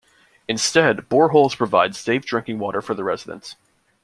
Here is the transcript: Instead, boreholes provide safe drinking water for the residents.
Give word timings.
Instead, 0.47 1.07
boreholes 1.09 1.55
provide 1.55 1.95
safe 1.95 2.25
drinking 2.25 2.57
water 2.57 2.81
for 2.81 2.95
the 2.95 3.03
residents. 3.03 3.55